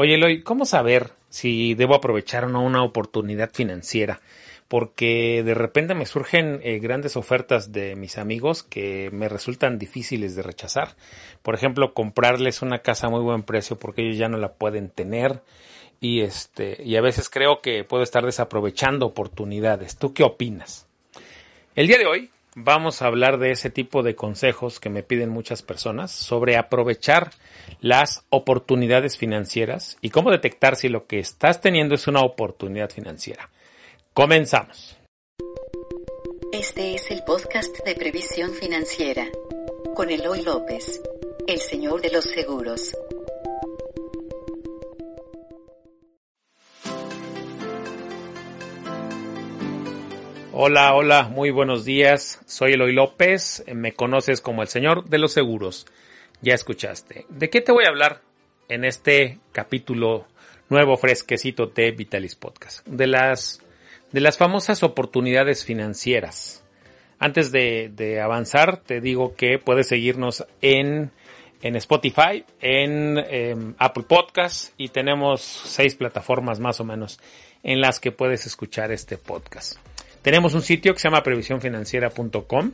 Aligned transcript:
Oye, 0.00 0.14
Eloy, 0.14 0.42
¿cómo 0.44 0.64
saber 0.64 1.10
si 1.28 1.74
debo 1.74 1.96
aprovechar 1.96 2.44
o 2.44 2.48
no 2.48 2.62
una 2.62 2.84
oportunidad 2.84 3.50
financiera? 3.52 4.20
Porque 4.68 5.42
de 5.42 5.54
repente 5.54 5.96
me 5.96 6.06
surgen 6.06 6.60
eh, 6.62 6.78
grandes 6.78 7.16
ofertas 7.16 7.72
de 7.72 7.96
mis 7.96 8.16
amigos 8.16 8.62
que 8.62 9.10
me 9.12 9.28
resultan 9.28 9.76
difíciles 9.76 10.36
de 10.36 10.44
rechazar. 10.44 10.94
Por 11.42 11.56
ejemplo, 11.56 11.94
comprarles 11.94 12.62
una 12.62 12.78
casa 12.78 13.08
a 13.08 13.10
muy 13.10 13.22
buen 13.22 13.42
precio 13.42 13.76
porque 13.76 14.02
ellos 14.02 14.18
ya 14.18 14.28
no 14.28 14.36
la 14.36 14.52
pueden 14.52 14.88
tener. 14.88 15.42
Y 16.00 16.20
este, 16.20 16.80
y 16.84 16.94
a 16.94 17.00
veces 17.00 17.28
creo 17.28 17.60
que 17.60 17.82
puedo 17.82 18.04
estar 18.04 18.24
desaprovechando 18.24 19.04
oportunidades. 19.04 19.96
¿Tú 19.96 20.14
qué 20.14 20.22
opinas? 20.22 20.86
El 21.74 21.88
día 21.88 21.98
de 21.98 22.06
hoy 22.06 22.30
vamos 22.64 23.02
a 23.02 23.06
hablar 23.06 23.38
de 23.38 23.52
ese 23.52 23.70
tipo 23.70 24.02
de 24.02 24.14
consejos 24.14 24.80
que 24.80 24.90
me 24.90 25.02
piden 25.02 25.30
muchas 25.30 25.62
personas 25.62 26.10
sobre 26.10 26.56
aprovechar 26.56 27.30
las 27.80 28.24
oportunidades 28.30 29.16
financieras 29.16 29.96
y 30.00 30.10
cómo 30.10 30.30
detectar 30.30 30.76
si 30.76 30.88
lo 30.88 31.06
que 31.06 31.18
estás 31.18 31.60
teniendo 31.60 31.94
es 31.94 32.08
una 32.08 32.20
oportunidad 32.20 32.90
financiera. 32.90 33.50
Comenzamos. 34.12 34.96
Este 36.52 36.94
es 36.94 37.10
el 37.10 37.22
podcast 37.24 37.84
de 37.84 37.94
previsión 37.94 38.52
financiera 38.52 39.28
con 39.94 40.10
Eloy 40.10 40.42
López, 40.42 41.00
el 41.46 41.60
señor 41.60 42.00
de 42.00 42.10
los 42.10 42.24
seguros. 42.24 42.96
Hola, 50.60 50.92
hola, 50.92 51.28
muy 51.28 51.52
buenos 51.52 51.84
días. 51.84 52.40
Soy 52.46 52.72
Eloy 52.72 52.92
López, 52.92 53.62
me 53.72 53.92
conoces 53.92 54.40
como 54.40 54.62
el 54.62 54.66
señor 54.66 55.04
de 55.04 55.18
los 55.18 55.32
seguros. 55.32 55.86
Ya 56.40 56.54
escuchaste. 56.54 57.26
¿De 57.28 57.48
qué 57.48 57.60
te 57.60 57.70
voy 57.70 57.84
a 57.84 57.90
hablar 57.90 58.22
en 58.68 58.84
este 58.84 59.38
capítulo 59.52 60.26
nuevo 60.68 60.96
fresquecito 60.96 61.66
de 61.66 61.92
Vitalis 61.92 62.34
Podcast? 62.34 62.84
De 62.88 63.06
las, 63.06 63.60
de 64.10 64.20
las 64.20 64.36
famosas 64.36 64.82
oportunidades 64.82 65.64
financieras. 65.64 66.64
Antes 67.20 67.52
de, 67.52 68.20
avanzar, 68.20 68.78
te 68.78 69.00
digo 69.00 69.36
que 69.36 69.60
puedes 69.60 69.86
seguirnos 69.86 70.44
en, 70.60 71.12
en 71.62 71.76
Spotify, 71.76 72.44
en 72.60 73.16
em, 73.16 73.74
Apple 73.78 74.06
Podcast 74.08 74.74
y 74.76 74.88
tenemos 74.88 75.40
seis 75.40 75.94
plataformas 75.94 76.58
más 76.58 76.80
o 76.80 76.84
menos 76.84 77.20
en 77.62 77.80
las 77.80 78.00
que 78.00 78.10
puedes 78.10 78.44
escuchar 78.44 78.90
este 78.90 79.18
podcast. 79.18 79.78
Tenemos 80.28 80.52
un 80.52 80.60
sitio 80.60 80.92
que 80.92 81.00
se 81.00 81.08
llama 81.08 81.22
previsionfinanciera.com 81.22 82.72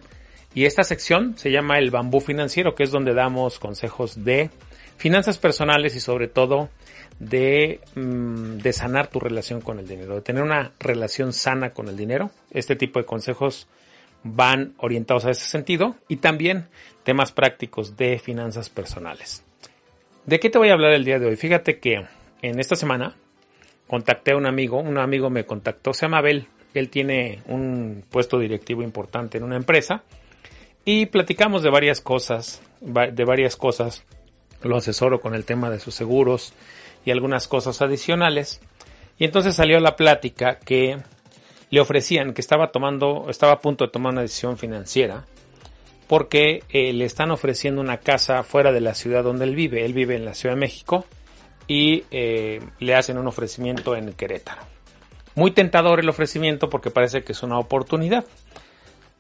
y 0.57 0.65
esta 0.65 0.83
sección 0.83 1.39
se 1.39 1.53
llama 1.53 1.79
el 1.79 1.93
bambú 1.93 2.19
financiero, 2.19 2.75
que 2.75 2.83
es 2.83 2.91
donde 2.91 3.15
damos 3.15 3.61
consejos 3.61 4.25
de 4.25 4.51
finanzas 4.97 5.39
personales 5.39 5.95
y 5.95 6.01
sobre 6.01 6.27
todo 6.27 6.69
de, 7.21 7.79
mm, 7.95 8.57
de 8.57 8.73
sanar 8.73 9.07
tu 9.07 9.21
relación 9.21 9.61
con 9.61 9.79
el 9.79 9.87
dinero, 9.87 10.17
de 10.17 10.23
tener 10.23 10.43
una 10.43 10.73
relación 10.81 11.33
sana 11.33 11.71
con 11.71 11.87
el 11.87 11.97
dinero. 11.97 12.33
Este 12.51 12.75
tipo 12.75 12.99
de 12.99 13.05
consejos 13.05 13.69
van 14.25 14.75
orientados 14.79 15.25
a 15.25 15.31
ese 15.31 15.47
sentido 15.47 15.95
y 16.09 16.17
también 16.17 16.67
temas 17.05 17.31
prácticos 17.31 17.97
de 17.97 18.19
finanzas 18.19 18.69
personales. 18.69 19.45
¿De 20.27 20.41
qué 20.41 20.51
te 20.51 20.59
voy 20.59 20.71
a 20.71 20.73
hablar 20.73 20.93
el 20.93 21.05
día 21.05 21.21
de 21.21 21.27
hoy? 21.27 21.37
Fíjate 21.37 21.79
que 21.79 22.05
en 22.43 22.59
esta 22.59 22.75
semana 22.75 23.15
contacté 23.87 24.33
a 24.33 24.37
un 24.37 24.47
amigo, 24.47 24.81
un 24.81 24.99
amigo 24.99 25.31
me 25.31 25.45
contactó, 25.45 25.93
se 25.93 26.07
llama 26.07 26.19
Abel, 26.19 26.49
él 26.79 26.91
tiene 26.91 27.43
un 27.47 28.05
puesto 28.11 28.39
directivo 28.39 28.83
importante 28.83 29.39
en 29.39 29.45
una 29.45 29.57
empresa 29.57 30.03
y 30.85 31.07
platicamos 31.07 31.63
de 31.63 31.71
varias 31.71 32.01
cosas, 32.01 32.63
de 32.81 33.25
varias 33.25 33.57
cosas. 33.57 34.05
Lo 34.63 34.77
asesoro 34.77 35.21
con 35.21 35.35
el 35.35 35.45
tema 35.45 35.71
de 35.71 35.79
sus 35.79 35.95
seguros 35.95 36.55
y 37.05 37.11
algunas 37.11 37.49
cosas 37.49 37.83
adicionales. 37.83 38.61
Y 39.19 39.25
entonces 39.25 39.55
salió 39.55 39.79
la 39.81 39.97
plática 39.97 40.59
que 40.59 40.99
le 41.71 41.81
ofrecían 41.81 42.35
que 42.35 42.41
estaba 42.41 42.71
tomando, 42.71 43.27
estaba 43.29 43.53
a 43.53 43.61
punto 43.61 43.85
de 43.85 43.91
tomar 43.91 44.13
una 44.13 44.23
decisión 44.23 44.57
financiera 44.57 45.27
porque 46.07 46.63
eh, 46.69 46.93
le 46.93 47.05
están 47.05 47.31
ofreciendo 47.31 47.81
una 47.81 47.99
casa 47.99 48.43
fuera 48.43 48.73
de 48.73 48.81
la 48.81 48.95
ciudad 48.95 49.25
donde 49.25 49.45
él 49.45 49.55
vive. 49.55 49.85
Él 49.85 49.95
vive 49.95 50.17
en 50.17 50.25
la 50.25 50.35
Ciudad 50.35 50.55
de 50.55 50.61
México 50.61 51.07
y 51.67 52.05
eh, 52.11 52.61
le 52.79 52.95
hacen 52.95 53.19
un 53.19 53.27
ofrecimiento 53.27 53.97
en 53.97 54.13
Querétaro. 54.13 54.74
Muy 55.35 55.51
tentador 55.51 56.01
el 56.01 56.09
ofrecimiento 56.09 56.71
porque 56.71 56.91
parece 56.91 57.23
que 57.23 57.33
es 57.33 57.43
una 57.43 57.59
oportunidad. 57.59 58.25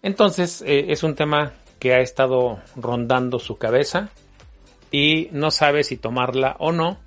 Entonces 0.02 0.62
eh, 0.66 0.86
es 0.88 1.02
un 1.02 1.14
tema 1.14 1.54
que 1.78 1.94
ha 1.94 2.00
estado 2.00 2.60
rondando 2.76 3.38
su 3.38 3.56
cabeza 3.56 4.10
y 4.90 5.28
no 5.32 5.50
sabe 5.50 5.82
si 5.82 5.96
tomarla 5.96 6.56
o 6.58 6.72
no 6.72 6.98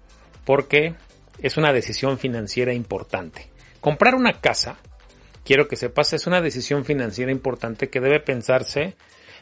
porque 0.45 0.95
es 1.41 1.57
una 1.57 1.73
decisión 1.73 2.18
financiera 2.18 2.73
importante. 2.73 3.50
Comprar 3.81 4.16
una 4.16 4.41
casa, 4.41 4.78
quiero 5.45 5.68
que 5.68 5.75
sepas, 5.75 6.13
es 6.13 6.28
una 6.28 6.41
decisión 6.41 6.85
financiera 6.85 7.31
importante 7.31 7.89
que 7.89 8.01
debe 8.01 8.19
pensarse 8.19 8.95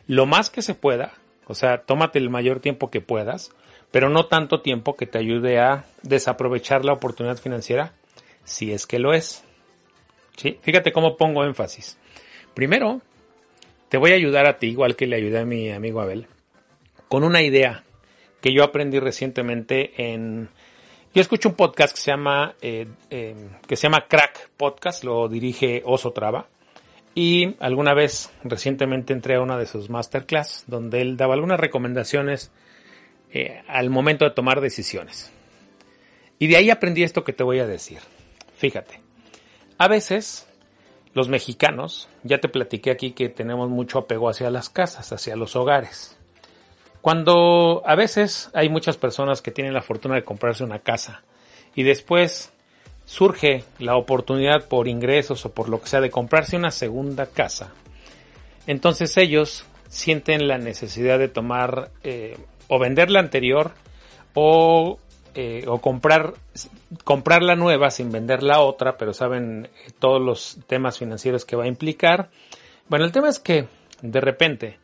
lo 0.08 0.26
más 0.26 0.50
que 0.50 0.62
se 0.62 0.76
pueda, 0.76 1.14
o 1.48 1.56
sea, 1.56 1.84
tómate 1.84 2.20
el 2.20 2.30
mayor 2.30 2.60
tiempo 2.60 2.92
que 2.92 3.02
puedas, 3.02 3.52
pero 3.92 4.10
no 4.10 4.28
tanto 4.28 4.62
tiempo 4.62 4.96
que 4.96 5.08
te 5.08 5.18
ayude 5.18 5.60
a 5.60 5.86
desaprovechar 6.04 6.84
la 6.86 6.94
oportunidad 6.94 7.38
financiera 7.38 7.94
si 8.44 8.74
es 8.74 8.86
que 8.86 9.00
lo 9.00 9.14
es. 9.14 9.44
Fíjate 10.36 10.92
cómo 10.92 11.18
pongo 11.18 11.44
énfasis. 11.44 11.98
Primero, 12.54 13.02
te 13.90 13.98
voy 13.98 14.12
a 14.12 14.16
ayudar 14.16 14.46
a 14.46 14.58
ti, 14.58 14.68
igual 14.68 14.96
que 14.96 15.08
le 15.08 15.16
ayudé 15.16 15.40
a 15.40 15.46
mi 15.46 15.72
amigo 15.72 16.02
Abel, 16.02 16.28
con 17.08 17.24
una 17.24 17.42
idea 17.42 17.84
que 18.42 18.54
yo 18.54 18.64
aprendí 18.64 19.00
recientemente 19.00 20.12
en... 20.12 20.50
Yo 21.14 21.22
escucho 21.22 21.50
un 21.50 21.56
podcast 21.56 21.96
que 21.96 22.02
se 22.02 22.12
llama, 22.12 22.56
eh, 22.62 22.88
eh, 23.10 23.36
que 23.68 23.76
se 23.76 23.84
llama 23.84 24.06
Crack 24.08 24.50
Podcast, 24.58 25.04
lo 25.04 25.30
dirige 25.30 25.82
Oso 25.86 26.12
Traba. 26.12 26.48
Y 27.14 27.56
alguna 27.60 27.94
vez 27.94 28.34
recientemente 28.44 29.14
entré 29.14 29.36
a 29.36 29.42
una 29.42 29.58
de 29.58 29.66
sus 29.66 29.90
masterclass 29.90 30.66
donde 30.68 31.02
él 31.02 31.16
daba 31.16 31.34
algunas 31.34 31.58
recomendaciones 31.58 32.52
eh, 33.32 33.64
al 33.68 33.90
momento 33.90 34.26
de 34.26 34.32
tomar 34.32 34.60
decisiones. 34.60 35.32
Y 36.38 36.48
de 36.48 36.58
ahí 36.58 36.70
aprendí 36.70 37.04
esto 37.04 37.24
que 37.24 37.32
te 37.32 37.44
voy 37.44 37.60
a 37.60 37.66
decir. 37.66 38.00
Fíjate, 38.58 39.00
a 39.78 39.88
veces 39.88 40.48
los 41.14 41.30
mexicanos, 41.30 42.10
ya 42.24 42.40
te 42.40 42.50
platiqué 42.50 42.92
aquí 42.92 43.12
que 43.12 43.30
tenemos 43.30 43.70
mucho 43.70 44.00
apego 44.00 44.30
hacia 44.30 44.50
las 44.50 44.70
casas, 44.70 45.12
hacia 45.14 45.36
los 45.36 45.56
hogares. 45.56 46.18
Cuando 47.02 47.84
a 47.86 47.96
veces 47.96 48.50
hay 48.54 48.68
muchas 48.68 48.98
personas 48.98 49.42
que 49.42 49.52
tienen 49.52 49.74
la 49.74 49.82
fortuna 49.82 50.16
de 50.16 50.24
comprarse 50.24 50.64
una 50.64 50.80
casa 50.80 51.24
y 51.74 51.84
después 51.84 52.52
surge 53.06 53.64
la 53.80 53.96
oportunidad 53.96 54.68
por 54.68 54.88
ingresos 54.88 55.46
o 55.46 55.54
por 55.54 55.70
lo 55.70 55.80
que 55.80 55.88
sea 55.88 56.02
de 56.02 56.10
comprarse 56.10 56.58
una 56.58 56.72
segunda 56.72 57.28
casa, 57.28 57.74
entonces 58.68 59.16
ellos 59.18 59.66
sienten 59.88 60.48
la 60.48 60.58
necesidad 60.58 61.20
de 61.20 61.28
tomar 61.28 61.92
eh, 62.04 62.38
o 62.68 62.80
vender 62.80 63.12
la 63.12 63.20
anterior 63.20 63.72
o 64.34 65.00
eh, 65.36 65.66
o 65.68 65.80
comprar, 65.80 66.34
comprar 67.04 67.44
la 67.44 67.56
nueva 67.56 67.92
sin 67.92 68.12
vender 68.12 68.42
la 68.42 68.62
otra, 68.62 68.98
pero 68.98 69.14
saben 69.14 69.66
eh, 69.66 69.92
todos 70.00 70.22
los 70.22 70.60
temas 70.68 70.98
financieros 70.98 71.44
que 71.44 71.58
va 71.58 71.66
a 71.66 71.68
implicar. 71.68 72.30
Bueno, 72.88 73.04
el 73.04 73.12
tema 73.12 73.28
es 73.28 73.40
que 73.40 73.68
de 74.02 74.22
repente 74.22 74.80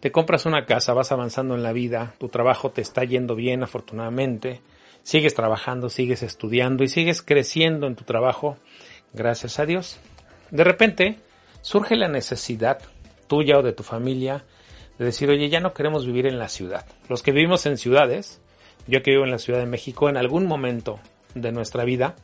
te 0.00 0.12
compras 0.12 0.44
una 0.44 0.66
casa, 0.66 0.92
vas 0.92 1.10
avanzando 1.10 1.54
en 1.54 1.62
la 1.62 1.72
vida, 1.72 2.14
tu 2.18 2.28
trabajo 2.28 2.70
te 2.70 2.82
está 2.82 3.04
yendo 3.04 3.34
bien 3.34 3.62
afortunadamente, 3.62 4.60
sigues 5.02 5.34
trabajando, 5.34 5.88
sigues 5.88 6.22
estudiando 6.22 6.84
y 6.84 6.88
sigues 6.88 7.22
creciendo 7.22 7.86
en 7.86 7.96
tu 7.96 8.04
trabajo, 8.04 8.58
gracias 9.14 9.58
a 9.58 9.64
Dios. 9.64 9.98
De 10.50 10.64
repente 10.64 11.18
surge 11.62 11.96
la 11.96 12.08
necesidad 12.08 12.78
tuya 13.26 13.58
o 13.58 13.62
de 13.62 13.72
tu 13.72 13.82
familia 13.82 14.44
de 14.98 15.06
decir, 15.06 15.30
oye, 15.30 15.48
ya 15.48 15.60
no 15.60 15.72
queremos 15.72 16.04
vivir 16.04 16.26
en 16.26 16.38
la 16.38 16.50
ciudad. 16.50 16.84
Los 17.08 17.22
que 17.22 17.32
vivimos 17.32 17.64
en 17.64 17.78
ciudades, 17.78 18.42
yo 18.86 19.02
que 19.02 19.12
vivo 19.12 19.24
en 19.24 19.30
la 19.30 19.38
Ciudad 19.38 19.60
de 19.60 19.66
México, 19.66 20.08
en 20.08 20.16
algún 20.16 20.46
momento 20.46 21.00
de 21.34 21.52
nuestra 21.52 21.84
vida 21.84 22.16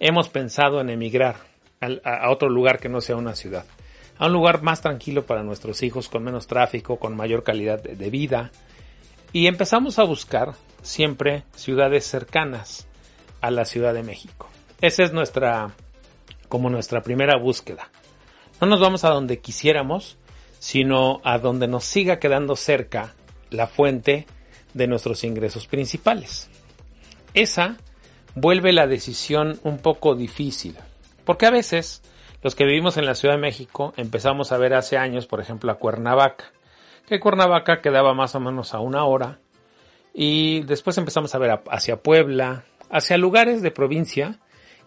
hemos 0.00 0.28
pensado 0.28 0.80
en 0.80 0.90
emigrar 0.90 1.36
a, 1.80 2.30
otro 2.30 2.48
lugar 2.48 2.78
que 2.78 2.88
no 2.88 3.00
sea 3.00 3.16
una 3.16 3.34
ciudad, 3.34 3.64
a 4.18 4.26
un 4.26 4.32
lugar 4.32 4.62
más 4.62 4.80
tranquilo 4.80 5.26
para 5.26 5.42
nuestros 5.42 5.82
hijos, 5.82 6.08
con 6.08 6.24
menos 6.24 6.46
tráfico, 6.46 6.98
con 6.98 7.16
mayor 7.16 7.44
calidad 7.44 7.82
de, 7.82 8.10
vida. 8.10 8.50
Y 9.32 9.46
empezamos 9.46 9.98
a 9.98 10.04
buscar 10.04 10.54
siempre 10.82 11.44
ciudades 11.54 12.04
cercanas 12.06 12.88
a 13.40 13.50
la 13.50 13.64
Ciudad 13.64 13.94
de 13.94 14.02
México. 14.02 14.48
Esa 14.80 15.04
es 15.04 15.12
nuestra, 15.12 15.72
como 16.48 16.70
nuestra 16.70 17.02
primera 17.02 17.36
búsqueda. 17.36 17.90
No 18.60 18.66
nos 18.66 18.80
vamos 18.80 19.04
a 19.04 19.10
donde 19.10 19.38
quisiéramos, 19.40 20.18
sino 20.58 21.20
a 21.22 21.38
donde 21.38 21.68
nos 21.68 21.84
siga 21.84 22.18
quedando 22.18 22.56
cerca 22.56 23.14
la 23.50 23.66
fuente 23.66 24.26
de 24.74 24.86
nuestros 24.86 25.24
ingresos 25.24 25.66
principales. 25.66 26.48
Esa 27.34 27.76
vuelve 28.34 28.72
la 28.72 28.86
decisión 28.86 29.58
un 29.62 29.78
poco 29.78 30.14
difícil, 30.14 30.76
porque 31.24 31.46
a 31.46 31.50
veces 31.50 32.02
los 32.42 32.54
que 32.54 32.64
vivimos 32.64 32.96
en 32.96 33.06
la 33.06 33.14
Ciudad 33.14 33.34
de 33.34 33.40
México 33.40 33.92
empezamos 33.96 34.52
a 34.52 34.58
ver 34.58 34.74
hace 34.74 34.96
años, 34.96 35.26
por 35.26 35.40
ejemplo, 35.40 35.72
a 35.72 35.76
Cuernavaca, 35.76 36.52
que 37.06 37.20
Cuernavaca 37.20 37.80
quedaba 37.80 38.14
más 38.14 38.34
o 38.34 38.40
menos 38.40 38.74
a 38.74 38.80
una 38.80 39.04
hora, 39.04 39.40
y 40.14 40.62
después 40.62 40.98
empezamos 40.98 41.34
a 41.34 41.38
ver 41.38 41.60
hacia 41.70 42.02
Puebla, 42.02 42.64
hacia 42.90 43.18
lugares 43.18 43.62
de 43.62 43.70
provincia 43.70 44.38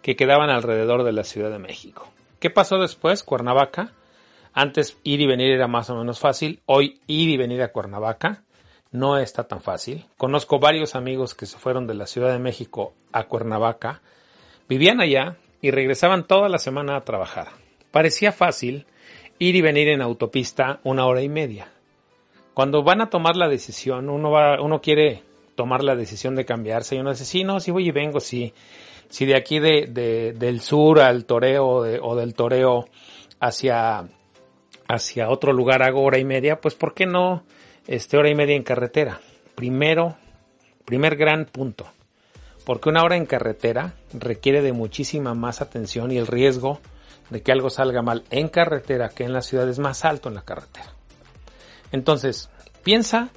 que 0.01 0.15
quedaban 0.15 0.49
alrededor 0.49 1.03
de 1.03 1.13
la 1.13 1.23
Ciudad 1.23 1.51
de 1.51 1.59
México. 1.59 2.11
¿Qué 2.39 2.49
pasó 2.49 2.79
después? 2.79 3.23
Cuernavaca. 3.23 3.93
Antes 4.53 4.97
ir 5.03 5.21
y 5.21 5.27
venir 5.27 5.51
era 5.51 5.67
más 5.67 5.89
o 5.89 5.95
menos 5.95 6.19
fácil. 6.19 6.61
Hoy 6.65 6.99
ir 7.07 7.29
y 7.29 7.37
venir 7.37 7.61
a 7.61 7.71
Cuernavaca 7.71 8.43
no 8.91 9.17
está 9.17 9.47
tan 9.47 9.61
fácil. 9.61 10.05
Conozco 10.17 10.59
varios 10.59 10.95
amigos 10.95 11.33
que 11.33 11.45
se 11.45 11.57
fueron 11.57 11.87
de 11.87 11.93
la 11.93 12.07
Ciudad 12.07 12.31
de 12.31 12.39
México 12.39 12.93
a 13.11 13.23
Cuernavaca. 13.23 14.01
Vivían 14.67 15.01
allá 15.01 15.37
y 15.61 15.71
regresaban 15.71 16.27
toda 16.27 16.49
la 16.49 16.59
semana 16.59 16.97
a 16.97 17.03
trabajar. 17.05 17.47
Parecía 17.91 18.31
fácil 18.31 18.85
ir 19.39 19.55
y 19.55 19.61
venir 19.61 19.87
en 19.87 20.01
autopista 20.01 20.79
una 20.83 21.05
hora 21.05 21.21
y 21.21 21.29
media. 21.29 21.71
Cuando 22.53 22.83
van 22.83 23.01
a 23.01 23.09
tomar 23.09 23.37
la 23.37 23.47
decisión, 23.47 24.09
uno, 24.09 24.29
va, 24.29 24.61
uno 24.61 24.81
quiere 24.81 25.23
tomar 25.55 25.83
la 25.83 25.95
decisión 25.95 26.35
de 26.35 26.45
cambiarse 26.45 26.95
y 26.95 26.99
uno 26.99 27.11
dice, 27.11 27.25
sí, 27.25 27.43
no, 27.43 27.59
sí 27.59 27.71
voy 27.71 27.87
y 27.87 27.91
vengo, 27.91 28.19
sí. 28.19 28.53
Si 29.09 29.25
de 29.25 29.35
aquí 29.35 29.59
de, 29.59 29.87
de, 29.87 30.33
del 30.33 30.61
sur 30.61 30.99
al 30.99 31.25
toreo 31.25 31.67
o 31.67 32.15
del 32.15 32.33
toreo 32.33 32.87
hacia, 33.39 34.07
hacia 34.87 35.29
otro 35.29 35.53
lugar 35.53 35.81
hago 35.81 36.03
hora 36.03 36.17
y 36.17 36.25
media, 36.25 36.59
pues 36.59 36.75
¿por 36.75 36.93
qué 36.93 37.05
no 37.05 37.43
este, 37.87 38.17
hora 38.17 38.29
y 38.29 38.35
media 38.35 38.55
en 38.55 38.63
carretera? 38.63 39.19
Primero, 39.55 40.17
primer 40.85 41.15
gran 41.15 41.45
punto. 41.45 41.85
Porque 42.65 42.89
una 42.89 43.03
hora 43.03 43.17
en 43.17 43.25
carretera 43.25 43.95
requiere 44.13 44.61
de 44.61 44.73
muchísima 44.73 45.33
más 45.33 45.61
atención 45.61 46.11
y 46.11 46.17
el 46.17 46.27
riesgo 46.27 46.79
de 47.29 47.41
que 47.41 47.51
algo 47.51 47.69
salga 47.69 48.01
mal 48.01 48.23
en 48.29 48.49
carretera 48.49 49.09
que 49.09 49.23
en 49.23 49.33
la 49.33 49.41
ciudad 49.41 49.67
es 49.69 49.79
más 49.79 50.05
alto 50.05 50.29
en 50.29 50.35
la 50.35 50.43
carretera. 50.43 50.91
Entonces, 51.91 52.49
piensa 52.83 53.29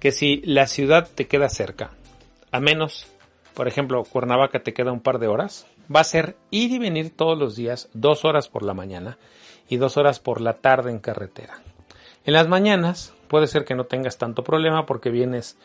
que 0.00 0.12
si 0.12 0.40
la 0.44 0.66
ciudad 0.66 1.08
te 1.14 1.26
queda 1.26 1.48
cerca, 1.48 1.90
a 2.52 2.60
menos, 2.60 3.06
por 3.54 3.68
ejemplo, 3.68 4.04
Cuernavaca 4.04 4.62
te 4.62 4.72
queda 4.72 4.92
un 4.92 5.00
par 5.00 5.18
de 5.18 5.26
horas, 5.26 5.66
va 5.94 6.00
a 6.00 6.04
ser 6.04 6.36
ir 6.50 6.70
y 6.72 6.78
venir 6.78 7.14
todos 7.14 7.38
los 7.38 7.56
días, 7.56 7.88
dos 7.92 8.24
horas 8.24 8.48
por 8.48 8.62
la 8.62 8.74
mañana 8.74 9.18
y 9.68 9.76
dos 9.76 9.96
horas 9.96 10.20
por 10.20 10.40
la 10.40 10.54
tarde 10.54 10.90
en 10.90 10.98
carretera. 10.98 11.60
En 12.24 12.32
las 12.32 12.48
mañanas 12.48 13.12
puede 13.28 13.46
ser 13.46 13.64
que 13.64 13.74
no 13.74 13.84
tengas 13.84 14.18
tanto 14.18 14.42
problema 14.42 14.86
porque 14.86 15.10
vienes 15.10 15.58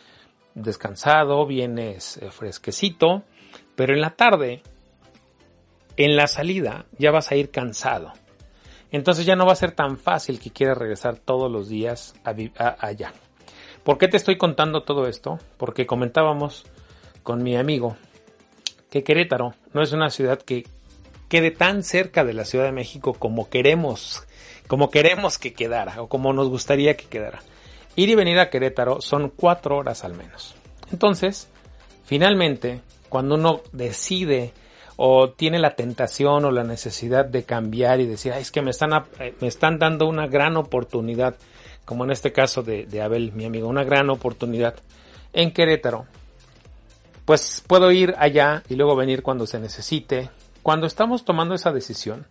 descansado, 0.54 1.46
vienes 1.46 2.18
eh, 2.18 2.32
fresquecito, 2.32 3.24
pero 3.76 3.94
en 3.94 4.02
la 4.02 4.12
tarde 4.12 4.62
en 5.98 6.16
la 6.16 6.28
salida 6.28 6.86
ya 6.98 7.12
vas 7.12 7.32
a 7.32 7.36
ir 7.36 7.52
cansado. 7.52 8.14
Entonces 8.92 9.26
ya 9.26 9.36
no 9.36 9.46
va 9.46 9.54
a 9.54 9.58
ser 9.58 9.72
tan 9.72 9.98
fácil 9.98 10.40
que 10.40 10.52
quieras 10.52 10.78
regresar 10.78 11.18
todos 11.18 11.50
los 11.50 11.70
días 11.70 12.14
allá. 12.24 13.14
¿Por 13.84 13.98
qué 13.98 14.08
te 14.08 14.18
estoy 14.18 14.38
contando 14.38 14.84
todo 14.84 15.08
esto? 15.08 15.40
Porque 15.58 15.86
comentábamos 15.86 16.66
con 17.24 17.42
mi 17.42 17.56
amigo 17.56 17.96
que 18.90 19.04
Querétaro 19.04 19.54
no 19.74 19.82
es 19.82 19.94
una 19.94 20.10
ciudad 20.10 20.42
que 20.42 20.68
quede 21.32 21.52
tan 21.52 21.82
cerca 21.84 22.26
de 22.26 22.34
la 22.34 22.44
Ciudad 22.44 22.66
de 22.66 22.74
México 22.74 23.14
como 23.14 23.50
queremos, 23.50 24.28
como 24.68 24.92
queremos 24.92 25.38
que 25.38 25.54
quedara 25.54 26.02
o 26.02 26.10
como 26.10 26.34
nos 26.34 26.50
gustaría 26.50 26.98
que 26.98 27.06
quedara. 27.06 27.40
Ir 27.96 28.10
y 28.10 28.16
venir 28.16 28.38
a 28.38 28.50
Querétaro 28.50 29.00
son 29.00 29.32
cuatro 29.34 29.78
horas 29.78 30.04
al 30.04 30.14
menos. 30.14 30.56
Entonces, 30.92 31.48
finalmente, 32.04 32.82
cuando 33.08 33.36
uno 33.36 33.62
decide 33.72 34.52
o 34.98 35.30
tiene 35.30 35.58
la 35.58 35.76
tentación 35.76 36.44
o 36.44 36.52
la 36.52 36.66
necesidad 36.66 37.24
de 37.24 37.44
cambiar 37.44 38.02
y 38.02 38.08
decir, 38.08 38.34
es 38.34 38.52
que 38.52 38.62
me 38.62 38.72
están, 38.72 38.92
eh, 39.22 39.34
me 39.40 39.48
están 39.48 39.80
dando 39.80 40.10
una 40.10 40.28
gran 40.28 40.58
oportunidad, 40.58 41.36
como 41.86 42.04
en 42.04 42.12
este 42.12 42.34
caso 42.34 42.62
de, 42.62 42.88
de 42.88 43.02
Abel, 43.02 43.32
mi 43.32 43.46
amigo, 43.46 43.70
una 43.70 43.86
gran 43.86 44.10
oportunidad 44.10 44.76
en 45.32 45.54
Querétaro, 45.54 46.08
pues 47.24 47.64
puedo 47.66 47.90
ir 47.90 48.16
allá 48.18 48.64
y 48.68 48.76
luego 48.76 48.98
venir 48.98 49.24
cuando 49.24 49.48
se 49.48 49.62
necesite. 49.62 50.30
Cuando 50.64 50.86
estamos 50.86 51.26
tomando 51.26 51.56
esa 51.56 51.72
decisión, 51.72 52.28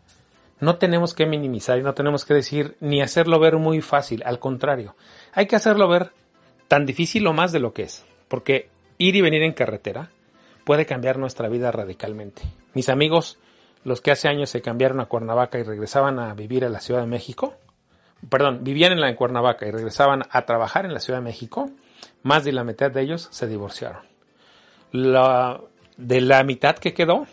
no 0.60 0.76
tenemos 0.76 1.14
que 1.14 1.26
minimizar 1.26 1.78
y 1.78 1.82
no 1.82 1.94
tenemos 1.94 2.24
que 2.24 2.34
decir 2.34 2.76
ni 2.80 3.02
hacerlo 3.02 3.40
ver 3.40 3.56
muy 3.56 3.80
fácil, 3.80 4.22
al 4.24 4.38
contrario, 4.38 4.94
hay 5.32 5.46
que 5.46 5.56
hacerlo 5.56 5.88
ver 5.88 6.12
tan 6.68 6.86
difícil 6.86 7.26
o 7.26 7.32
más 7.32 7.50
de 7.50 7.60
lo 7.60 7.72
que 7.72 7.82
es, 7.82 8.04
porque 8.28 8.68
ir 8.98 9.16
y 9.16 9.22
venir 9.22 9.42
en 9.42 9.52
carretera 9.52 10.10
puede 10.64 10.86
cambiar 10.86 11.18
nuestra 11.18 11.48
vida 11.48 11.72
radicalmente. 11.72 12.42
Mis 12.74 12.88
amigos, 12.88 13.38
los 13.82 14.00
que 14.00 14.12
hace 14.12 14.28
años 14.28 14.50
se 14.50 14.62
cambiaron 14.62 15.00
a 15.00 15.06
Cuernavaca 15.06 15.58
y 15.58 15.62
regresaban 15.62 16.18
a 16.18 16.34
vivir 16.34 16.64
a 16.64 16.68
la 16.68 16.80
Ciudad 16.80 17.00
de 17.00 17.06
México, 17.06 17.54
perdón, 18.28 18.62
vivían 18.62 18.92
en 18.92 19.00
la 19.00 19.16
Cuernavaca 19.16 19.66
y 19.66 19.70
regresaban 19.70 20.22
a 20.30 20.42
trabajar 20.42 20.84
en 20.84 20.92
la 20.92 21.00
Ciudad 21.00 21.18
de 21.18 21.24
México, 21.24 21.70
más 22.22 22.44
de 22.44 22.52
la 22.52 22.64
mitad 22.64 22.90
de 22.90 23.00
ellos 23.00 23.28
se 23.30 23.46
divorciaron. 23.46 24.02
La, 24.92 25.60
de 25.96 26.20
la 26.20 26.44
mitad 26.44 26.76
que 26.76 26.92
quedó, 26.92 27.26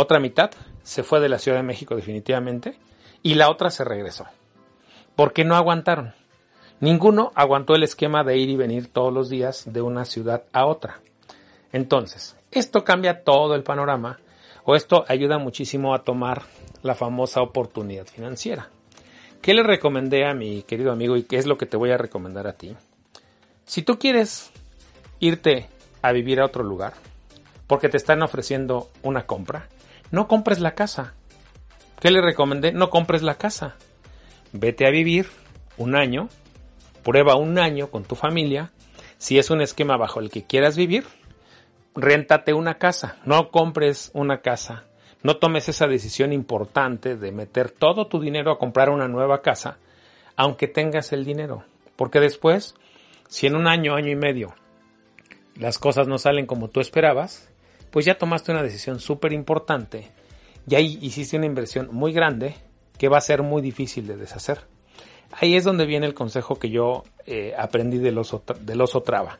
otra 0.00 0.20
mitad 0.20 0.52
se 0.84 1.02
fue 1.02 1.18
de 1.18 1.28
la 1.28 1.40
Ciudad 1.40 1.58
de 1.58 1.64
México 1.64 1.96
definitivamente 1.96 2.78
y 3.20 3.34
la 3.34 3.50
otra 3.50 3.68
se 3.68 3.82
regresó. 3.82 4.26
Porque 5.16 5.42
no 5.44 5.56
aguantaron. 5.56 6.14
Ninguno 6.78 7.32
aguantó 7.34 7.74
el 7.74 7.82
esquema 7.82 8.22
de 8.22 8.38
ir 8.38 8.48
y 8.48 8.54
venir 8.54 8.92
todos 8.92 9.12
los 9.12 9.28
días 9.28 9.64
de 9.66 9.82
una 9.82 10.04
ciudad 10.04 10.44
a 10.52 10.66
otra. 10.66 11.00
Entonces, 11.72 12.36
esto 12.52 12.84
cambia 12.84 13.24
todo 13.24 13.56
el 13.56 13.64
panorama 13.64 14.20
o 14.62 14.76
esto 14.76 15.04
ayuda 15.08 15.38
muchísimo 15.38 15.92
a 15.92 16.04
tomar 16.04 16.42
la 16.84 16.94
famosa 16.94 17.42
oportunidad 17.42 18.06
financiera. 18.06 18.70
¿Qué 19.42 19.52
le 19.52 19.64
recomendé 19.64 20.26
a 20.26 20.32
mi 20.32 20.62
querido 20.62 20.92
amigo 20.92 21.16
y 21.16 21.24
qué 21.24 21.38
es 21.38 21.46
lo 21.46 21.58
que 21.58 21.66
te 21.66 21.76
voy 21.76 21.90
a 21.90 21.98
recomendar 21.98 22.46
a 22.46 22.52
ti? 22.52 22.76
Si 23.64 23.82
tú 23.82 23.98
quieres 23.98 24.52
irte 25.18 25.68
a 26.02 26.12
vivir 26.12 26.38
a 26.38 26.44
otro 26.44 26.62
lugar 26.62 26.92
porque 27.66 27.88
te 27.88 27.96
están 27.96 28.22
ofreciendo 28.22 28.90
una 29.02 29.26
compra, 29.26 29.68
no 30.10 30.28
compres 30.28 30.60
la 30.60 30.74
casa. 30.74 31.14
¿Qué 32.00 32.10
le 32.10 32.20
recomendé? 32.20 32.72
No 32.72 32.90
compres 32.90 33.22
la 33.22 33.34
casa. 33.34 33.76
Vete 34.52 34.86
a 34.86 34.90
vivir 34.90 35.26
un 35.76 35.96
año, 35.96 36.28
prueba 37.02 37.36
un 37.36 37.58
año 37.58 37.90
con 37.90 38.04
tu 38.04 38.14
familia. 38.14 38.70
Si 39.18 39.38
es 39.38 39.50
un 39.50 39.60
esquema 39.60 39.96
bajo 39.96 40.20
el 40.20 40.30
que 40.30 40.44
quieras 40.44 40.76
vivir, 40.76 41.04
réntate 41.94 42.52
una 42.52 42.78
casa, 42.78 43.16
no 43.24 43.50
compres 43.50 44.10
una 44.14 44.40
casa, 44.40 44.84
no 45.22 45.38
tomes 45.38 45.68
esa 45.68 45.86
decisión 45.86 46.32
importante 46.32 47.16
de 47.16 47.32
meter 47.32 47.70
todo 47.70 48.06
tu 48.06 48.20
dinero 48.20 48.52
a 48.52 48.58
comprar 48.58 48.90
una 48.90 49.08
nueva 49.08 49.42
casa, 49.42 49.78
aunque 50.36 50.68
tengas 50.68 51.12
el 51.12 51.24
dinero, 51.24 51.64
porque 51.96 52.20
después, 52.20 52.76
si 53.28 53.48
en 53.48 53.56
un 53.56 53.66
año, 53.66 53.96
año 53.96 54.10
y 54.10 54.16
medio, 54.16 54.54
las 55.56 55.78
cosas 55.78 56.06
no 56.06 56.18
salen 56.18 56.46
como 56.46 56.68
tú 56.68 56.80
esperabas, 56.80 57.50
pues 57.90 58.06
ya 58.06 58.18
tomaste 58.18 58.52
una 58.52 58.62
decisión 58.62 59.00
súper 59.00 59.32
importante 59.32 60.10
y 60.68 60.74
ahí 60.74 60.98
hiciste 61.00 61.36
una 61.36 61.46
inversión 61.46 61.88
muy 61.92 62.12
grande 62.12 62.56
que 62.98 63.08
va 63.08 63.18
a 63.18 63.22
ser 63.22 63.42
muy 63.42 63.62
difícil 63.62 64.06
de 64.06 64.16
deshacer. 64.16 64.60
Ahí 65.32 65.56
es 65.56 65.64
donde 65.64 65.86
viene 65.86 66.06
el 66.06 66.14
consejo 66.14 66.58
que 66.58 66.70
yo 66.70 67.04
eh, 67.26 67.54
aprendí 67.56 67.98
del 67.98 68.18
oso, 68.18 68.42
del 68.60 68.80
oso 68.80 69.02
traba. 69.02 69.38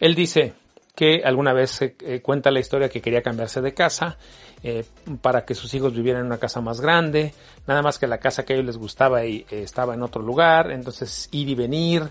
Él 0.00 0.14
dice, 0.14 0.54
que 1.00 1.22
alguna 1.24 1.54
vez 1.54 1.80
eh, 1.80 2.20
cuenta 2.22 2.50
la 2.50 2.60
historia 2.60 2.90
que 2.90 3.00
quería 3.00 3.22
cambiarse 3.22 3.62
de 3.62 3.72
casa 3.72 4.18
eh, 4.62 4.84
para 5.22 5.46
que 5.46 5.54
sus 5.54 5.72
hijos 5.72 5.94
vivieran 5.94 6.20
en 6.20 6.26
una 6.26 6.38
casa 6.38 6.60
más 6.60 6.80
grande, 6.80 7.32
nada 7.66 7.80
más 7.80 7.98
que 7.98 8.06
la 8.06 8.18
casa 8.18 8.44
que 8.44 8.52
a 8.52 8.56
ellos 8.56 8.66
les 8.66 8.76
gustaba 8.76 9.24
y 9.24 9.46
eh, 9.50 9.62
estaba 9.62 9.94
en 9.94 10.02
otro 10.02 10.20
lugar, 10.20 10.70
entonces 10.70 11.28
ir 11.32 11.48
y 11.48 11.54
venir. 11.54 12.02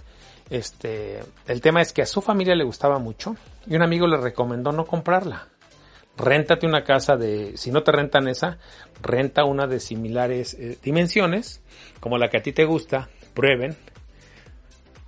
Este, 0.50 1.20
el 1.46 1.62
tema 1.62 1.82
es 1.82 1.94
que 1.94 2.02
a 2.02 2.08
su 2.08 2.22
familia 2.22 2.56
le 2.56 2.64
gustaba 2.64 2.98
mucho 2.98 3.36
y 3.68 3.76
un 3.76 3.84
amigo 3.84 4.08
le 4.08 4.18
recomendó 4.18 4.72
no 4.72 4.86
comprarla. 4.86 5.48
Réntate 6.20 6.68
una 6.68 6.84
casa 6.84 7.16
de, 7.16 7.56
si 7.56 7.72
no 7.72 7.84
te 7.84 7.94
rentan 7.94 8.28
esa, 8.28 8.58
renta 9.02 9.46
una 9.46 9.68
de 9.68 9.80
similares 9.80 10.58
dimensiones, 10.84 11.62
como 12.02 12.18
la 12.18 12.30
que 12.30 12.38
a 12.38 12.44
ti 12.44 12.52
te 12.52 12.66
gusta, 12.66 13.10
prueben, 13.34 13.78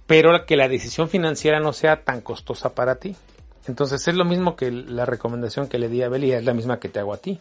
pero 0.07 0.45
que 0.45 0.55
la 0.55 0.69
decisión 0.69 1.09
financiera 1.09 1.59
no 1.59 1.73
sea 1.73 2.03
tan 2.03 2.21
costosa 2.21 2.73
para 2.73 2.95
ti. 2.95 3.15
Entonces 3.67 4.07
es 4.07 4.15
lo 4.15 4.25
mismo 4.25 4.55
que 4.55 4.71
la 4.71 5.05
recomendación 5.05 5.67
que 5.67 5.79
le 5.79 5.89
di 5.89 6.01
a 6.01 6.09
Beli, 6.09 6.31
es 6.31 6.45
la 6.45 6.53
misma 6.53 6.79
que 6.79 6.89
te 6.89 6.99
hago 6.99 7.13
a 7.13 7.17
ti. 7.17 7.39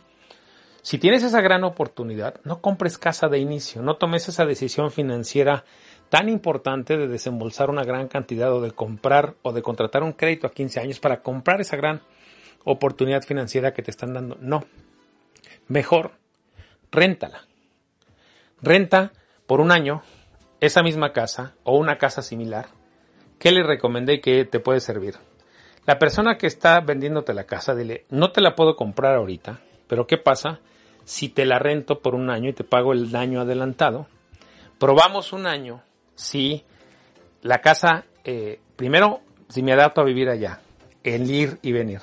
Si 0.83 0.99
tienes 0.99 1.23
esa 1.23 1.41
gran 1.41 1.63
oportunidad, 1.65 2.41
no 2.45 2.61
compres 2.61 2.99
casa 2.99 3.29
de 3.29 3.39
inicio, 3.39 3.83
no 3.83 3.97
tomes 3.97 4.29
esa 4.29 4.47
decisión 4.47 4.91
financiera 4.91 5.65
tan 6.09 6.29
importante 6.29 6.97
de 6.97 7.07
desembolsar 7.07 7.71
una 7.71 7.85
gran 7.85 8.09
cantidad 8.09 8.53
o 8.53 8.61
de 8.61 8.73
comprar 8.73 9.35
o 9.43 9.53
de 9.53 9.63
contratar 9.63 10.03
un 10.03 10.13
crédito 10.13 10.47
a 10.47 10.53
15 10.53 10.81
años 10.81 10.99
para 10.99 11.23
comprar 11.23 11.61
esa 11.61 11.77
gran 11.77 12.01
oportunidad 12.65 13.23
financiera 13.23 13.73
que 13.73 13.83
te 13.83 13.91
están 13.91 14.15
dando. 14.15 14.37
No. 14.41 14.65
Mejor, 15.69 16.13
réntala. 16.91 17.47
Renta 18.63 19.13
por 19.47 19.61
un 19.61 19.73
año 19.73 20.03
esa 20.61 20.83
misma 20.83 21.13
casa 21.13 21.55
o 21.65 21.77
una 21.77 21.99
casa 21.99 22.23
similar. 22.23 22.67
¿Qué 23.39 23.53
le 23.53 23.63
recomendé 23.63 24.21
que 24.21 24.45
te 24.45 24.61
puede 24.61 24.81
servir? 24.81 25.15
La 25.87 25.99
persona 25.99 26.37
que 26.37 26.47
está 26.47 26.81
vendiéndote 26.81 27.33
la 27.33 27.45
casa, 27.45 27.75
dile, 27.75 28.05
no 28.11 28.33
te 28.33 28.43
la 28.43 28.55
puedo 28.55 28.77
comprar 28.77 29.15
ahorita, 29.15 29.61
pero 29.87 30.07
¿qué 30.07 30.19
pasa 30.19 30.61
si 31.05 31.31
te 31.31 31.47
la 31.47 31.59
rento 31.59 32.01
por 32.01 32.15
un 32.15 32.29
año 32.31 32.51
y 32.51 32.53
te 32.53 32.65
pago 32.65 32.93
el 32.93 33.11
daño 33.11 33.41
adelantado? 33.41 34.07
Probamos 34.79 35.33
un 35.33 35.47
año 35.47 35.83
si 36.15 36.65
la 37.43 37.61
casa, 37.61 38.05
eh, 38.25 38.61
primero, 38.77 39.21
si 39.49 39.63
me 39.63 39.73
adapto 39.73 40.03
a 40.03 40.05
vivir 40.05 40.29
allá, 40.29 40.61
el 41.03 41.31
ir 41.31 41.59
y 41.63 41.73
venir. 41.73 42.01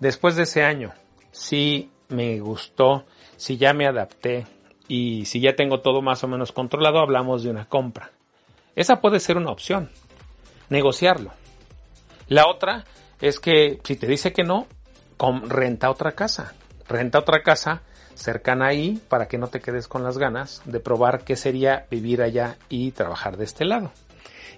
Después 0.00 0.34
de 0.36 0.42
ese 0.42 0.64
año, 0.64 0.92
si 1.30 1.90
me 2.08 2.40
gustó, 2.40 3.04
si 3.36 3.56
ya 3.56 3.72
me 3.72 3.86
adapté 3.86 4.46
y 4.88 5.24
si 5.26 5.40
ya 5.40 5.54
tengo 5.54 5.80
todo 5.80 6.02
más 6.02 6.24
o 6.24 6.28
menos 6.28 6.52
controlado, 6.52 6.98
hablamos 6.98 7.42
de 7.44 7.50
una 7.50 7.66
compra. 7.66 8.10
Esa 8.74 9.00
puede 9.00 9.20
ser 9.20 9.36
una 9.36 9.52
opción, 9.52 9.90
negociarlo. 10.68 11.32
La 12.28 12.48
otra 12.48 12.84
es 13.20 13.38
que 13.38 13.78
si 13.84 13.96
te 13.96 14.06
dice 14.06 14.32
que 14.32 14.42
no, 14.42 14.66
renta 15.46 15.90
otra 15.90 16.12
casa. 16.12 16.54
Renta 16.88 17.18
otra 17.18 17.42
casa 17.42 17.82
cercana 18.14 18.66
ahí 18.66 19.00
para 19.08 19.28
que 19.28 19.38
no 19.38 19.48
te 19.48 19.60
quedes 19.60 19.88
con 19.88 20.02
las 20.02 20.18
ganas 20.18 20.62
de 20.64 20.80
probar 20.80 21.24
qué 21.24 21.36
sería 21.36 21.86
vivir 21.90 22.22
allá 22.22 22.56
y 22.68 22.90
trabajar 22.92 23.36
de 23.36 23.44
este 23.44 23.64
lado. 23.64 23.92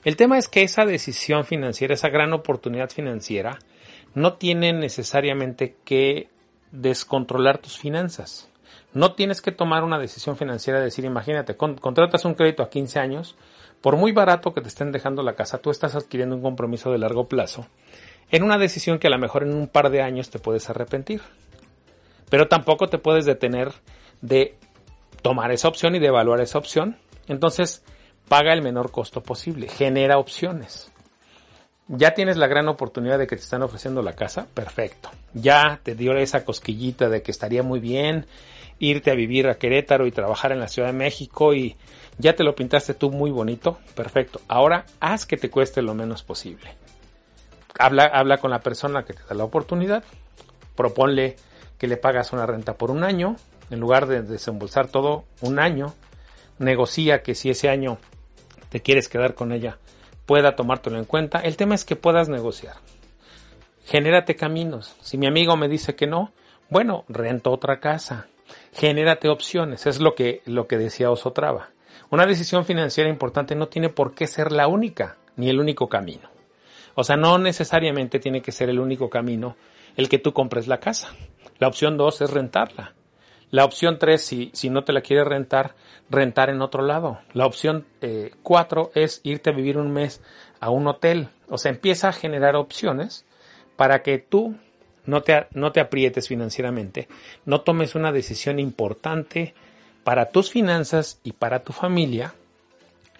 El 0.04 0.16
tema 0.16 0.38
es 0.38 0.48
que 0.48 0.62
esa 0.62 0.84
decisión 0.84 1.44
financiera, 1.44 1.94
esa 1.94 2.08
gran 2.08 2.32
oportunidad 2.32 2.90
financiera, 2.90 3.58
no 4.14 4.34
tiene 4.34 4.72
necesariamente 4.72 5.76
que 5.84 6.28
descontrolar 6.70 7.58
tus 7.58 7.78
finanzas. 7.78 8.48
No 8.94 9.14
tienes 9.14 9.40
que 9.40 9.52
tomar 9.52 9.84
una 9.84 9.98
decisión 9.98 10.36
financiera 10.36 10.78
de 10.78 10.86
decir, 10.86 11.04
imagínate, 11.04 11.56
contratas 11.56 12.24
un 12.24 12.34
crédito 12.34 12.62
a 12.62 12.70
15 12.70 12.98
años, 12.98 13.36
por 13.80 13.96
muy 13.96 14.12
barato 14.12 14.52
que 14.52 14.60
te 14.60 14.68
estén 14.68 14.92
dejando 14.92 15.22
la 15.22 15.34
casa, 15.34 15.58
tú 15.58 15.70
estás 15.70 15.94
adquiriendo 15.94 16.36
un 16.36 16.42
compromiso 16.42 16.92
de 16.92 16.98
largo 16.98 17.26
plazo 17.26 17.66
en 18.30 18.42
una 18.42 18.58
decisión 18.58 18.98
que 18.98 19.06
a 19.06 19.10
lo 19.10 19.18
mejor 19.18 19.42
en 19.42 19.54
un 19.54 19.68
par 19.68 19.90
de 19.90 20.02
años 20.02 20.30
te 20.30 20.38
puedes 20.38 20.68
arrepentir. 20.70 21.20
Pero 22.30 22.48
tampoco 22.48 22.88
te 22.88 22.98
puedes 22.98 23.26
detener 23.26 23.72
de 24.22 24.56
tomar 25.20 25.52
esa 25.52 25.68
opción 25.68 25.94
y 25.94 25.98
de 25.98 26.06
evaluar 26.06 26.40
esa 26.40 26.58
opción. 26.58 26.96
Entonces, 27.28 27.84
paga 28.28 28.52
el 28.52 28.62
menor 28.62 28.90
costo 28.90 29.22
posible, 29.22 29.68
genera 29.68 30.18
opciones. 30.18 30.91
Ya 31.94 32.14
tienes 32.14 32.38
la 32.38 32.46
gran 32.46 32.68
oportunidad 32.68 33.18
de 33.18 33.26
que 33.26 33.36
te 33.36 33.42
están 33.42 33.60
ofreciendo 33.60 34.00
la 34.00 34.14
casa, 34.14 34.46
perfecto. 34.54 35.10
Ya 35.34 35.78
te 35.82 35.94
dio 35.94 36.16
esa 36.16 36.42
cosquillita 36.42 37.10
de 37.10 37.20
que 37.20 37.30
estaría 37.30 37.62
muy 37.62 37.80
bien 37.80 38.24
irte 38.78 39.10
a 39.10 39.14
vivir 39.14 39.46
a 39.46 39.56
Querétaro 39.56 40.06
y 40.06 40.10
trabajar 40.10 40.52
en 40.52 40.60
la 40.60 40.68
Ciudad 40.68 40.88
de 40.88 40.94
México 40.94 41.52
y 41.52 41.76
ya 42.16 42.34
te 42.34 42.44
lo 42.44 42.54
pintaste 42.54 42.94
tú 42.94 43.10
muy 43.10 43.30
bonito, 43.30 43.78
perfecto. 43.94 44.40
Ahora 44.48 44.86
haz 45.00 45.26
que 45.26 45.36
te 45.36 45.50
cueste 45.50 45.82
lo 45.82 45.92
menos 45.92 46.22
posible. 46.22 46.76
Habla, 47.78 48.06
habla 48.06 48.38
con 48.38 48.52
la 48.52 48.60
persona 48.60 49.04
que 49.04 49.12
te 49.12 49.24
da 49.28 49.34
la 49.34 49.44
oportunidad, 49.44 50.02
proponle 50.74 51.36
que 51.76 51.88
le 51.88 51.98
pagas 51.98 52.32
una 52.32 52.46
renta 52.46 52.72
por 52.72 52.90
un 52.90 53.04
año, 53.04 53.36
en 53.68 53.80
lugar 53.80 54.06
de 54.06 54.22
desembolsar 54.22 54.88
todo 54.88 55.24
un 55.42 55.58
año, 55.58 55.92
negocia 56.58 57.22
que 57.22 57.34
si 57.34 57.50
ese 57.50 57.68
año 57.68 57.98
te 58.70 58.80
quieres 58.80 59.10
quedar 59.10 59.34
con 59.34 59.52
ella, 59.52 59.76
pueda 60.26 60.56
tomártelo 60.56 60.98
en 60.98 61.04
cuenta. 61.04 61.40
El 61.40 61.56
tema 61.56 61.74
es 61.74 61.84
que 61.84 61.96
puedas 61.96 62.28
negociar. 62.28 62.76
Genérate 63.84 64.36
caminos. 64.36 64.96
Si 65.00 65.18
mi 65.18 65.26
amigo 65.26 65.56
me 65.56 65.68
dice 65.68 65.94
que 65.94 66.06
no, 66.06 66.32
bueno, 66.68 67.04
rento 67.08 67.50
otra 67.50 67.80
casa. 67.80 68.28
Genérate 68.72 69.28
opciones. 69.28 69.86
Es 69.86 70.00
lo 70.00 70.14
que, 70.14 70.42
lo 70.46 70.66
que 70.66 70.78
decía 70.78 71.10
Osotrava. 71.10 71.70
Una 72.10 72.26
decisión 72.26 72.64
financiera 72.64 73.10
importante 73.10 73.54
no 73.54 73.68
tiene 73.68 73.88
por 73.88 74.14
qué 74.14 74.26
ser 74.26 74.52
la 74.52 74.68
única, 74.68 75.16
ni 75.36 75.48
el 75.48 75.60
único 75.60 75.88
camino. 75.88 76.30
O 76.94 77.04
sea, 77.04 77.16
no 77.16 77.38
necesariamente 77.38 78.18
tiene 78.18 78.42
que 78.42 78.52
ser 78.52 78.68
el 78.68 78.78
único 78.78 79.08
camino 79.08 79.56
el 79.96 80.08
que 80.08 80.18
tú 80.18 80.32
compres 80.32 80.68
la 80.68 80.78
casa. 80.78 81.08
La 81.58 81.68
opción 81.68 81.96
dos 81.96 82.20
es 82.20 82.30
rentarla. 82.30 82.94
La 83.52 83.66
opción 83.66 83.98
tres, 83.98 84.22
si, 84.22 84.50
si 84.54 84.70
no 84.70 84.82
te 84.82 84.94
la 84.94 85.02
quieres 85.02 85.26
rentar, 85.26 85.74
rentar 86.08 86.48
en 86.48 86.62
otro 86.62 86.82
lado. 86.82 87.20
La 87.34 87.44
opción 87.44 87.86
eh, 88.00 88.32
cuatro 88.42 88.90
es 88.94 89.20
irte 89.24 89.50
a 89.50 89.52
vivir 89.52 89.76
un 89.76 89.92
mes 89.92 90.22
a 90.58 90.70
un 90.70 90.86
hotel. 90.88 91.28
O 91.50 91.58
sea, 91.58 91.70
empieza 91.70 92.08
a 92.08 92.12
generar 92.14 92.56
opciones 92.56 93.26
para 93.76 94.02
que 94.02 94.16
tú 94.16 94.56
no 95.04 95.22
te, 95.22 95.48
no 95.52 95.70
te 95.70 95.80
aprietes 95.80 96.28
financieramente, 96.28 97.08
no 97.44 97.60
tomes 97.60 97.94
una 97.94 98.10
decisión 98.10 98.58
importante 98.58 99.52
para 100.02 100.30
tus 100.30 100.50
finanzas 100.50 101.20
y 101.22 101.32
para 101.32 101.62
tu 101.62 101.74
familia, 101.74 102.32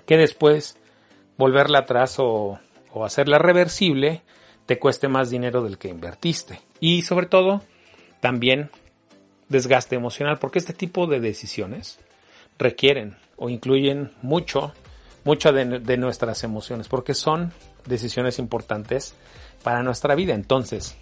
que 0.07 0.17
después 0.17 0.79
volverla 1.37 1.81
atrás 1.81 2.19
o, 2.19 2.59
o 2.91 3.05
hacerla 3.05 3.39
reversible 3.39 4.23
te 4.65 4.79
cueste 4.79 5.09
más 5.09 5.29
dinero 5.29 5.63
del 5.63 5.77
que 5.77 5.89
invertiste. 5.89 6.61
Y 6.81 7.03
sobre 7.03 7.27
todo, 7.27 7.61
también 8.21 8.71
desgaste 9.53 9.95
emocional, 9.95 10.39
porque 10.39 10.59
este 10.59 10.73
tipo 10.73 11.07
de 11.07 11.21
decisiones 11.21 12.01
requieren 12.59 13.17
o 13.37 13.49
incluyen 13.49 14.11
mucho, 14.23 14.73
de, 15.25 15.79
de 15.79 15.97
nuestras 15.97 16.43
emociones, 16.43 16.89
porque 16.89 17.15
son 17.15 17.53
decisiones 17.87 18.39
importantes 18.39 19.15
para 19.63 19.83
nuestra 19.83 20.15
vida. 20.15 20.35
Entonces, 20.35 20.97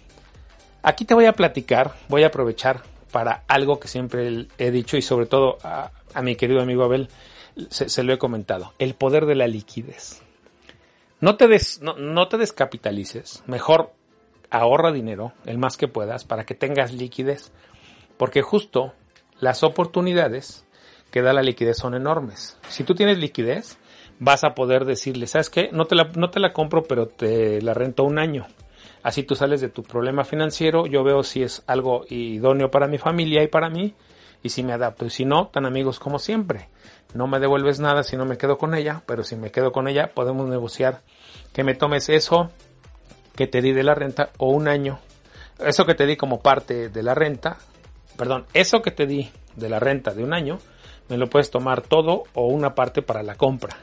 aquí 0.83 1.05
te 1.05 1.13
voy 1.13 1.25
a 1.25 1.33
platicar, 1.33 1.95
voy 2.07 2.23
a 2.23 2.27
aprovechar 2.27 2.83
para 3.11 3.43
algo 3.47 3.79
que 3.79 3.87
siempre 3.87 4.47
he 4.57 4.71
dicho 4.71 4.97
y 4.97 5.01
sobre 5.01 5.25
todo 5.25 5.57
a, 5.63 5.91
mi 6.21 6.35
querido 6.35 6.61
amigo 6.61 6.83
Abel 6.83 7.09
se, 7.69 8.03
lo 8.03 8.13
he 8.13 8.17
comentado, 8.17 8.73
el 8.79 8.95
poder 8.95 9.25
de 9.25 9.35
la 9.35 9.47
liquidez. 9.47 10.21
No 11.19 11.35
te, 11.35 11.47
des, 11.47 11.81
no, 11.81 12.27
te 12.27 12.37
descapitalices, 12.37 13.43
mejor 13.45 13.93
ahorra 14.49 14.91
dinero, 14.91 15.33
el 15.45 15.59
más 15.59 15.77
que 15.77 15.87
puedas, 15.87 16.23
para 16.23 16.45
que 16.45 16.55
tengas 16.55 16.93
liquidez, 16.93 17.51
porque 18.17 18.41
justo 18.41 18.93
las 19.39 19.63
oportunidades 19.63 20.65
que 21.11 21.21
da 21.21 21.33
la 21.33 21.41
liquidez 21.41 21.77
son 21.77 21.93
enormes. 21.93 22.57
Si 22.69 22.83
tú 22.83 22.95
tienes 22.95 23.17
liquidez, 23.17 23.77
vas 24.19 24.43
a 24.43 24.53
poder 24.53 24.85
decirle, 24.85 25.27
¿sabes 25.27 25.49
qué? 25.49 25.69
No 25.71 25.85
te 25.85 25.95
la, 25.95 26.11
no 26.15 26.29
te 26.29 26.39
la 26.39 26.53
compro, 26.53 26.83
pero 26.83 27.07
te 27.07 27.61
la 27.61 27.73
rento 27.73 28.03
un 28.03 28.19
año. 28.19 28.47
Así 29.03 29.23
tú 29.23 29.35
sales 29.35 29.61
de 29.61 29.69
tu 29.69 29.83
problema 29.83 30.23
financiero, 30.23 30.85
yo 30.85 31.03
veo 31.03 31.23
si 31.23 31.41
es 31.41 31.63
algo 31.65 32.05
idóneo 32.07 32.69
para 32.69 32.87
mi 32.87 32.99
familia 32.99 33.41
y 33.43 33.47
para 33.47 33.69
mí, 33.69 33.95
y 34.43 34.49
si 34.49 34.63
me 34.63 34.73
adapto. 34.73 35.05
Y 35.05 35.09
si 35.09 35.25
no, 35.25 35.47
tan 35.47 35.65
amigos 35.65 35.99
como 35.99 36.19
siempre. 36.19 36.69
No 37.13 37.27
me 37.27 37.39
devuelves 37.39 37.79
nada 37.79 38.03
si 38.03 38.15
no 38.15 38.25
me 38.25 38.37
quedo 38.37 38.57
con 38.57 38.75
ella, 38.75 39.01
pero 39.05 39.23
si 39.23 39.35
me 39.35 39.51
quedo 39.51 39.71
con 39.71 39.87
ella, 39.87 40.11
podemos 40.13 40.47
negociar 40.47 41.01
que 41.51 41.63
me 41.63 41.73
tomes 41.73 42.09
eso 42.09 42.51
que 43.35 43.47
te 43.47 43.61
di 43.61 43.73
de 43.73 43.83
la 43.83 43.95
renta 43.95 44.29
o 44.37 44.49
un 44.49 44.67
año. 44.67 44.99
Eso 45.59 45.85
que 45.85 45.95
te 45.95 46.05
di 46.05 46.15
como 46.15 46.41
parte 46.41 46.89
de 46.89 47.03
la 47.03 47.13
renta, 47.13 47.57
perdón, 48.21 48.45
eso 48.53 48.83
que 48.83 48.91
te 48.91 49.07
di 49.07 49.31
de 49.55 49.67
la 49.67 49.79
renta 49.79 50.13
de 50.13 50.23
un 50.23 50.31
año, 50.31 50.59
me 51.09 51.17
lo 51.17 51.27
puedes 51.27 51.49
tomar 51.49 51.81
todo 51.81 52.25
o 52.35 52.45
una 52.45 52.75
parte 52.75 53.01
para 53.01 53.23
la 53.23 53.33
compra. 53.33 53.75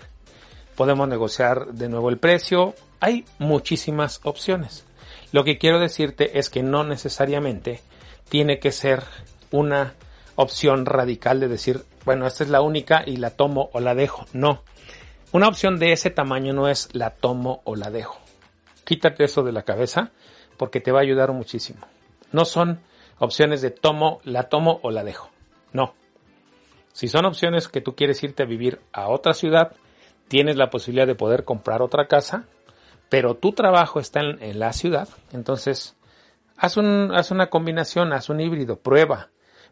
Podemos 0.76 1.08
negociar 1.08 1.72
de 1.72 1.88
nuevo 1.88 2.08
el 2.08 2.18
precio. 2.18 2.76
Hay 3.00 3.24
muchísimas 3.40 4.20
opciones. 4.22 4.86
Lo 5.32 5.42
que 5.42 5.58
quiero 5.58 5.80
decirte 5.80 6.38
es 6.38 6.50
que 6.50 6.62
no 6.62 6.84
necesariamente 6.84 7.80
tiene 8.28 8.60
que 8.60 8.70
ser 8.70 9.02
una 9.50 9.94
opción 10.36 10.86
radical 10.86 11.40
de 11.40 11.48
decir, 11.48 11.82
bueno, 12.04 12.24
esta 12.24 12.44
es 12.44 12.50
la 12.50 12.60
única 12.60 13.02
y 13.04 13.16
la 13.16 13.30
tomo 13.30 13.70
o 13.72 13.80
la 13.80 13.96
dejo. 13.96 14.26
No. 14.32 14.62
Una 15.32 15.48
opción 15.48 15.80
de 15.80 15.90
ese 15.90 16.10
tamaño 16.10 16.52
no 16.52 16.68
es 16.68 16.90
la 16.92 17.10
tomo 17.10 17.60
o 17.64 17.74
la 17.74 17.90
dejo. 17.90 18.20
Quítate 18.84 19.24
eso 19.24 19.42
de 19.42 19.50
la 19.50 19.64
cabeza 19.64 20.12
porque 20.56 20.80
te 20.80 20.92
va 20.92 21.00
a 21.00 21.02
ayudar 21.02 21.32
muchísimo. 21.32 21.80
No 22.30 22.44
son 22.44 22.78
opciones 23.18 23.60
de 23.62 23.70
tomo, 23.70 24.20
la 24.24 24.44
tomo 24.44 24.80
o 24.82 24.90
la 24.90 25.04
dejo. 25.04 25.30
No. 25.72 25.94
Si 26.92 27.08
son 27.08 27.24
opciones 27.26 27.68
que 27.68 27.80
tú 27.80 27.94
quieres 27.94 28.22
irte 28.22 28.42
a 28.42 28.46
vivir 28.46 28.80
a 28.92 29.08
otra 29.08 29.34
ciudad, 29.34 29.72
tienes 30.28 30.56
la 30.56 30.70
posibilidad 30.70 31.06
de 31.06 31.14
poder 31.14 31.44
comprar 31.44 31.82
otra 31.82 32.06
casa 32.06 32.46
pero 33.08 33.34
tu 33.34 33.52
trabajo 33.52 34.00
está 34.00 34.20
en, 34.20 34.58
la 34.58 34.72
ciudad, 34.72 35.08
entonces 35.32 35.96
haz, 36.56 36.76
un, 36.76 37.10
haz 37.14 37.30
una 37.30 37.48
combinación, 37.48 38.12
haz 38.12 38.28
un 38.28 38.40
híbrido, 38.40 38.76
prueba, 38.76 39.30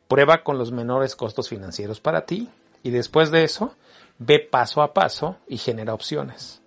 prueba 0.08 0.42
con 0.42 0.58
los 0.58 0.72
menores 0.72 1.16
costos 1.16 1.48
financieros 1.48 2.00
para 2.00 2.24
ti 2.24 2.48
y 2.82 2.90
después 2.90 3.30
de 3.30 3.44
eso 3.44 3.74
ve 4.18 4.38
paso 4.38 4.82
a 4.82 4.94
paso 4.94 5.36
y 5.46 5.58
genera 5.58 5.92
opciones. 5.92 6.62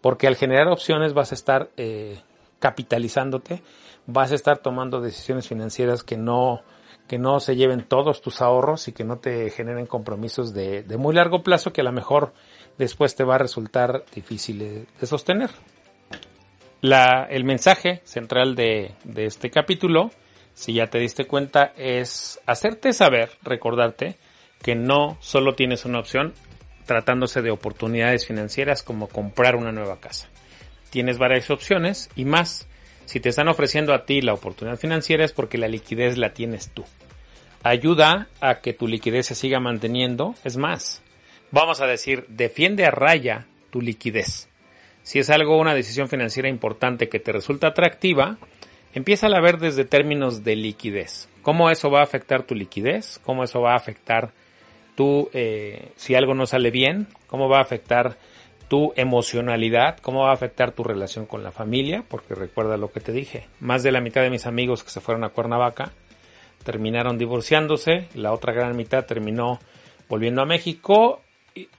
Porque 0.00 0.26
al 0.26 0.36
generar 0.36 0.68
opciones 0.68 1.14
vas 1.14 1.32
a 1.32 1.34
estar 1.34 1.70
eh, 1.76 2.20
capitalizándote, 2.58 3.62
vas 4.06 4.32
a 4.32 4.34
estar 4.34 4.58
tomando 4.58 5.00
decisiones 5.00 5.48
financieras 5.48 6.02
que 6.02 6.16
no, 6.16 6.62
que 7.08 7.18
no 7.18 7.40
se 7.40 7.56
lleven 7.56 7.86
todos 7.86 8.20
tus 8.20 8.40
ahorros 8.40 8.88
y 8.88 8.92
que 8.92 9.04
no 9.04 9.18
te 9.18 9.50
generen 9.50 9.86
compromisos 9.86 10.54
de, 10.54 10.82
de 10.82 10.96
muy 10.96 11.14
largo 11.14 11.42
plazo 11.42 11.72
que 11.72 11.80
a 11.80 11.84
lo 11.84 11.92
mejor 11.92 12.32
después 12.78 13.14
te 13.14 13.24
va 13.24 13.36
a 13.36 13.38
resultar 13.38 14.04
difícil 14.14 14.86
de 15.00 15.06
sostener. 15.06 15.50
La, 16.80 17.26
el 17.30 17.44
mensaje 17.44 18.02
central 18.04 18.54
de, 18.54 18.94
de 19.04 19.24
este 19.24 19.50
capítulo, 19.50 20.10
si 20.52 20.74
ya 20.74 20.88
te 20.88 20.98
diste 20.98 21.26
cuenta, 21.26 21.72
es 21.76 22.40
hacerte 22.44 22.92
saber, 22.92 23.30
recordarte, 23.42 24.18
que 24.60 24.74
no 24.74 25.16
solo 25.20 25.54
tienes 25.54 25.86
una 25.86 25.98
opción 25.98 26.34
tratándose 26.84 27.40
de 27.40 27.50
oportunidades 27.50 28.26
financieras 28.26 28.82
como 28.82 29.08
comprar 29.08 29.56
una 29.56 29.72
nueva 29.72 29.98
casa. 29.98 30.28
Tienes 30.94 31.18
varias 31.18 31.50
opciones 31.50 32.08
y 32.14 32.24
más, 32.24 32.68
si 33.04 33.18
te 33.18 33.28
están 33.28 33.48
ofreciendo 33.48 33.92
a 33.92 34.06
ti 34.06 34.20
la 34.20 34.32
oportunidad 34.32 34.78
financiera 34.78 35.24
es 35.24 35.32
porque 35.32 35.58
la 35.58 35.66
liquidez 35.66 36.16
la 36.18 36.34
tienes 36.34 36.70
tú. 36.70 36.84
Ayuda 37.64 38.28
a 38.40 38.60
que 38.60 38.74
tu 38.74 38.86
liquidez 38.86 39.26
se 39.26 39.34
siga 39.34 39.58
manteniendo, 39.58 40.36
es 40.44 40.56
más, 40.56 41.02
vamos 41.50 41.80
a 41.80 41.88
decir, 41.88 42.26
defiende 42.28 42.86
a 42.86 42.92
raya 42.92 43.48
tu 43.70 43.80
liquidez. 43.80 44.48
Si 45.02 45.18
es 45.18 45.30
algo, 45.30 45.58
una 45.58 45.74
decisión 45.74 46.08
financiera 46.08 46.48
importante 46.48 47.08
que 47.08 47.18
te 47.18 47.32
resulta 47.32 47.66
atractiva, 47.66 48.38
Empieza 48.94 49.26
a 49.26 49.40
ver 49.40 49.58
desde 49.58 49.84
términos 49.84 50.44
de 50.44 50.54
liquidez. 50.54 51.28
¿Cómo 51.42 51.68
eso 51.68 51.90
va 51.90 51.98
a 51.98 52.04
afectar 52.04 52.44
tu 52.44 52.54
liquidez? 52.54 53.20
¿Cómo 53.24 53.42
eso 53.42 53.60
va 53.60 53.72
a 53.72 53.76
afectar 53.76 54.30
tu, 54.94 55.28
eh, 55.32 55.90
si 55.96 56.14
algo 56.14 56.32
no 56.34 56.46
sale 56.46 56.70
bien? 56.70 57.08
¿Cómo 57.26 57.48
va 57.48 57.58
a 57.58 57.62
afectar 57.62 58.16
tu 58.68 58.92
emocionalidad? 58.96 59.98
¿Cómo 59.98 60.22
va 60.22 60.30
a 60.30 60.34
afectar 60.34 60.72
tu 60.72 60.84
relación 60.84 61.26
con 61.26 61.42
la 61.42 61.50
familia? 61.50 62.04
Porque 62.08 62.34
recuerda 62.34 62.76
lo 62.76 62.90
que 62.90 63.00
te 63.00 63.12
dije. 63.12 63.46
Más 63.60 63.82
de 63.82 63.92
la 63.92 64.00
mitad 64.00 64.22
de 64.22 64.30
mis 64.30 64.46
amigos 64.46 64.82
que 64.82 64.90
se 64.90 65.00
fueron 65.00 65.24
a 65.24 65.30
Cuernavaca 65.30 65.92
terminaron 66.64 67.18
divorciándose. 67.18 68.08
La 68.14 68.32
otra 68.32 68.52
gran 68.52 68.76
mitad 68.76 69.04
terminó 69.04 69.58
volviendo 70.08 70.42
a 70.42 70.46
México. 70.46 71.20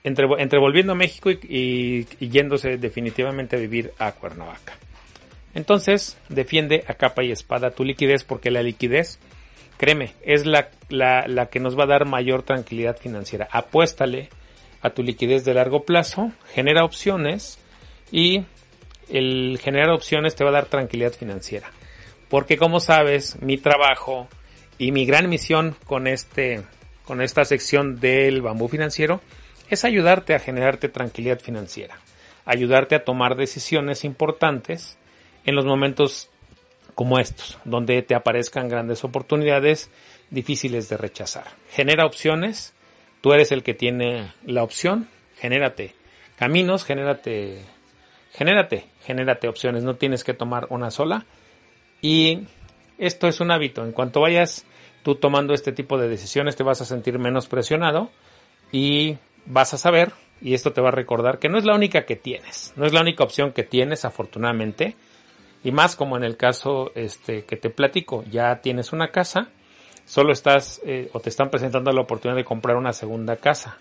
Entre, 0.03 0.25
entre 0.37 0.59
volviendo 0.59 0.93
a 0.93 0.95
México 0.95 1.29
y 1.29 2.05
yéndose 2.19 2.77
definitivamente 2.77 3.57
a 3.57 3.59
vivir 3.59 3.91
a 3.99 4.13
Cuernavaca. 4.13 4.77
Entonces, 5.55 6.17
defiende 6.27 6.83
a 6.85 6.93
capa 6.93 7.23
y 7.23 7.31
espada 7.31 7.71
tu 7.71 7.85
liquidez 7.85 8.25
porque 8.25 8.51
la 8.51 8.61
liquidez, 8.61 9.19
créeme, 9.77 10.13
es 10.21 10.45
la, 10.45 10.69
la, 10.89 11.45
que 11.47 11.61
nos 11.61 11.79
va 11.79 11.85
a 11.85 11.87
dar 11.87 12.05
mayor 12.05 12.43
tranquilidad 12.43 12.97
financiera. 12.97 13.47
Apuéstale 13.49 14.29
a 14.81 14.91
tu 14.91 15.03
liquidez 15.03 15.45
de 15.45 15.53
largo 15.53 15.83
plazo, 15.83 16.31
genera 16.53 16.83
opciones 16.83 17.59
y 18.11 18.45
el 19.09 19.59
generar 19.61 19.89
opciones 19.89 20.35
te 20.35 20.43
va 20.43 20.49
a 20.51 20.53
dar 20.53 20.65
tranquilidad 20.65 21.13
financiera. 21.13 21.71
Porque 22.29 22.57
como 22.57 22.79
sabes, 22.79 23.41
mi 23.41 23.57
trabajo 23.57 24.27
y 24.77 24.91
mi 24.91 25.05
gran 25.05 25.29
misión 25.29 25.75
con 25.85 26.07
este 26.07 26.63
con 27.05 27.21
esta 27.21 27.45
sección 27.45 27.99
del 27.99 28.41
bambú 28.41 28.67
financiero 28.67 29.21
es 29.69 29.85
ayudarte 29.85 30.33
a 30.33 30.39
generarte 30.39 30.89
tranquilidad 30.89 31.39
financiera, 31.39 31.99
ayudarte 32.45 32.95
a 32.95 33.03
tomar 33.03 33.35
decisiones 33.35 34.03
importantes 34.03 34.97
en 35.45 35.55
los 35.55 35.65
momentos 35.65 36.29
como 36.95 37.19
estos, 37.19 37.59
donde 37.65 38.01
te 38.01 38.15
aparezcan 38.15 38.69
grandes 38.69 39.03
oportunidades 39.03 39.91
difíciles 40.29 40.89
de 40.89 40.97
rechazar. 40.97 41.45
Genera 41.69 42.05
opciones, 42.05 42.73
tú 43.25 43.33
eres 43.33 43.51
el 43.51 43.63
que 43.63 43.73
tiene 43.73 44.33
la 44.45 44.61
opción, 44.61 45.07
genérate 45.39 45.95
caminos, 46.35 46.85
genérate, 46.85 47.57
genérate, 48.31 48.85
genérate 49.03 49.47
opciones, 49.47 49.83
no 49.83 49.95
tienes 49.95 50.23
que 50.23 50.35
tomar 50.35 50.67
una 50.69 50.91
sola. 50.91 51.25
Y 52.03 52.41
esto 52.99 53.27
es 53.27 53.39
un 53.39 53.49
hábito, 53.49 53.83
en 53.83 53.93
cuanto 53.93 54.21
vayas 54.21 54.67
tú 55.01 55.15
tomando 55.15 55.55
este 55.55 55.71
tipo 55.71 55.97
de 55.97 56.07
decisiones 56.07 56.55
te 56.55 56.61
vas 56.61 56.81
a 56.81 56.85
sentir 56.85 57.17
menos 57.17 57.47
presionado 57.47 58.11
y 58.71 59.17
vas 59.47 59.73
a 59.73 59.79
saber, 59.79 60.11
y 60.39 60.53
esto 60.53 60.71
te 60.71 60.81
va 60.81 60.89
a 60.89 60.91
recordar 60.91 61.39
que 61.39 61.49
no 61.49 61.57
es 61.57 61.65
la 61.65 61.73
única 61.73 62.05
que 62.05 62.15
tienes, 62.15 62.73
no 62.75 62.85
es 62.85 62.93
la 62.93 63.01
única 63.01 63.23
opción 63.23 63.53
que 63.53 63.63
tienes 63.63 64.05
afortunadamente, 64.05 64.95
y 65.63 65.71
más 65.71 65.95
como 65.95 66.15
en 66.15 66.23
el 66.23 66.37
caso 66.37 66.91
este, 66.93 67.43
que 67.45 67.57
te 67.57 67.71
platico, 67.71 68.23
ya 68.29 68.61
tienes 68.61 68.93
una 68.93 69.07
casa, 69.07 69.49
solo 70.05 70.31
estás 70.31 70.81
eh, 70.85 71.09
o 71.13 71.19
te 71.19 71.29
están 71.29 71.49
presentando 71.49 71.91
la 71.91 72.01
oportunidad 72.01 72.37
de 72.37 72.45
comprar 72.45 72.77
una 72.77 72.93
segunda 72.93 73.35
casa. 73.37 73.77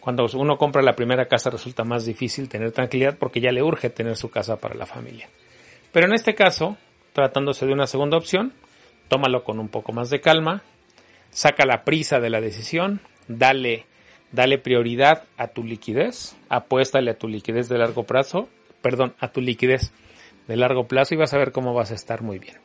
Cuando 0.00 0.26
uno 0.34 0.56
compra 0.56 0.82
la 0.82 0.94
primera 0.94 1.26
casa 1.26 1.50
resulta 1.50 1.84
más 1.84 2.04
difícil 2.04 2.48
tener 2.48 2.72
tranquilidad 2.72 3.16
porque 3.18 3.40
ya 3.40 3.50
le 3.52 3.62
urge 3.62 3.90
tener 3.90 4.16
su 4.16 4.30
casa 4.30 4.56
para 4.56 4.74
la 4.74 4.86
familia. 4.86 5.28
Pero 5.92 6.06
en 6.06 6.14
este 6.14 6.34
caso, 6.34 6.76
tratándose 7.12 7.66
de 7.66 7.72
una 7.72 7.86
segunda 7.86 8.16
opción, 8.16 8.52
tómalo 9.08 9.44
con 9.44 9.58
un 9.58 9.68
poco 9.68 9.92
más 9.92 10.10
de 10.10 10.20
calma, 10.20 10.62
saca 11.30 11.66
la 11.66 11.84
prisa 11.84 12.20
de 12.20 12.30
la 12.30 12.40
decisión, 12.40 13.00
dale, 13.28 13.86
dale 14.32 14.58
prioridad 14.58 15.24
a 15.36 15.48
tu 15.48 15.64
liquidez, 15.64 16.36
apuéstale 16.48 17.10
a 17.10 17.18
tu 17.18 17.28
liquidez 17.28 17.68
de 17.68 17.78
largo 17.78 18.04
plazo, 18.04 18.48
perdón, 18.82 19.14
a 19.18 19.28
tu 19.28 19.40
liquidez 19.40 19.92
de 20.46 20.56
largo 20.56 20.86
plazo 20.86 21.14
y 21.14 21.18
vas 21.18 21.34
a 21.34 21.38
ver 21.38 21.52
cómo 21.52 21.74
vas 21.74 21.90
a 21.90 21.94
estar 21.94 22.22
muy 22.22 22.38
bien. 22.38 22.56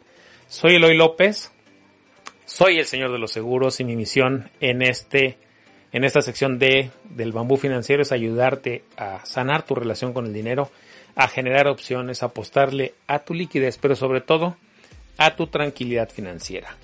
Soy 0.48 0.76
Eloy 0.76 0.96
López, 0.96 1.52
soy 2.52 2.80
el 2.80 2.86
señor 2.86 3.14
de 3.14 3.18
los 3.18 3.32
seguros 3.32 3.80
y 3.80 3.86
mi 3.86 3.96
misión 3.96 4.50
en 4.60 4.82
este 4.82 5.38
en 5.94 6.04
esta 6.04 6.22
sección 6.22 6.60
de 6.60 6.92
del 7.06 7.32
bambú 7.32 7.56
financiero 7.56 8.02
es 8.02 8.12
ayudarte 8.12 8.84
a 8.98 9.26
sanar 9.26 9.64
tu 9.64 9.74
relación 9.74 10.12
con 10.12 10.26
el 10.26 10.34
dinero, 10.34 10.70
a 11.16 11.30
generar 11.30 11.68
opciones, 11.68 12.22
a 12.22 12.28
apostarle 12.28 12.94
a 13.08 13.20
tu 13.20 13.34
liquidez, 13.34 13.78
pero 13.78 13.96
sobre 13.96 14.20
todo 14.20 14.58
a 15.18 15.38
tu 15.38 15.48
tranquilidad 15.48 16.10
financiera. 16.10 16.76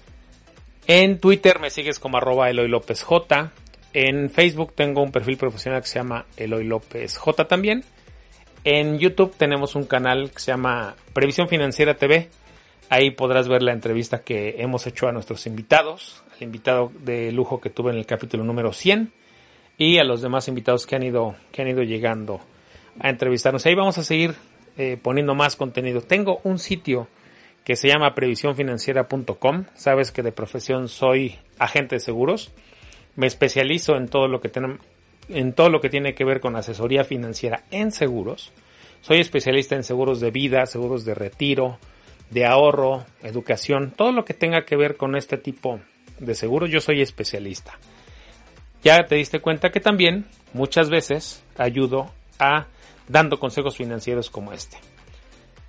En 0.88 1.20
Twitter 1.20 1.60
me 1.60 1.70
sigues 1.70 2.00
como 2.00 2.18
arroba 2.18 2.50
Eloy 2.50 2.70
López 2.70 3.04
J. 3.04 3.52
En 3.92 4.30
Facebook 4.30 4.74
tengo 4.74 5.04
un 5.04 5.12
perfil 5.12 5.36
profesional 5.36 5.82
que 5.82 5.88
se 5.88 6.00
llama 6.00 6.26
Eloy 6.38 6.64
López 6.64 7.18
J 7.18 7.46
también. 7.46 7.84
En 8.64 9.00
YouTube 9.00 9.36
tenemos 9.38 9.76
un 9.76 9.84
canal 9.84 10.32
que 10.32 10.40
se 10.40 10.52
llama 10.52 10.96
Previsión 11.12 11.50
Financiera 11.50 11.96
TV. 11.96 12.30
Ahí 12.90 13.12
podrás 13.12 13.50
ver 13.50 13.64
la 13.64 13.74
entrevista 13.74 14.24
que 14.24 14.56
hemos 14.60 14.88
hecho 14.88 15.08
a 15.08 15.12
nuestros 15.12 15.46
invitados, 15.46 16.24
al 16.36 16.44
invitado 16.44 16.92
de 17.00 17.32
lujo 17.34 17.60
que 17.60 17.70
tuve 17.70 17.92
en 17.92 17.98
el 17.98 18.06
capítulo 18.06 18.46
número 18.46 18.72
100 18.72 19.12
y 19.78 19.98
a 19.98 20.06
los 20.06 20.22
demás 20.22 20.48
invitados 20.48 20.86
que 20.86 20.96
han 20.96 21.04
ido, 21.04 21.36
que 21.52 21.62
han 21.62 21.68
ido 21.68 21.84
llegando 21.84 22.40
a 23.00 23.10
entrevistarnos. 23.10 23.66
Ahí 23.66 23.76
vamos 23.76 23.98
a 23.98 24.04
seguir 24.04 24.36
eh, 24.78 24.98
poniendo 25.02 25.36
más 25.36 25.58
contenido. 25.58 26.02
Tengo 26.02 26.40
un 26.44 26.60
sitio 26.60 27.10
que 27.66 27.76
se 27.76 27.90
llama 27.90 28.16
previsiónfinanciera.com. 28.16 29.66
Sabes 29.76 30.14
que 30.14 30.24
de 30.24 30.32
profesión 30.32 30.88
soy 30.88 31.36
agente 31.60 31.96
de 31.96 32.00
seguros. 32.00 32.52
Me 33.18 33.28
especializo 33.28 33.98
en 33.98 34.08
todo 34.08 34.30
lo 34.30 34.40
que 34.40 34.50
en 35.28 35.52
todo 35.52 35.70
lo 35.70 35.82
que 35.82 35.90
tiene 35.90 36.16
que 36.16 36.24
ver 36.24 36.40
con 36.40 36.56
asesoría 36.56 37.04
financiera 37.04 37.66
en 37.70 37.92
seguros. 37.92 38.54
Soy 39.02 39.20
especialista 39.20 39.76
en 39.76 39.84
seguros 39.84 40.22
de 40.22 40.32
vida, 40.32 40.66
seguros 40.66 41.04
de 41.04 41.16
retiro, 41.16 41.80
de 42.30 42.46
ahorro, 42.46 43.06
educación, 43.24 43.94
todo 43.96 44.12
lo 44.12 44.26
que 44.26 44.34
tenga 44.34 44.66
que 44.66 44.76
ver 44.76 44.98
con 44.98 45.16
este 45.16 45.38
tipo 45.38 45.80
de 46.20 46.36
seguros, 46.36 46.70
yo 46.70 46.82
soy 46.82 47.02
especialista. 47.02 47.78
Ya 48.84 49.06
te 49.06 49.16
diste 49.16 49.40
cuenta 49.40 49.72
que 49.72 49.80
también 49.80 50.26
muchas 50.54 50.90
veces 50.90 51.44
ayudo 51.58 52.12
a 52.40 52.68
dando 53.08 53.40
consejos 53.40 53.78
financieros 53.78 54.30
como 54.30 54.54
este. 54.54 54.78